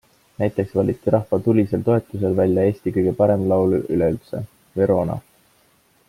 [0.41, 4.41] Näiteks valiti rahva tulisel toetusel välja Eesti kõige parem laul üleüldse-
[4.81, 5.19] Verona!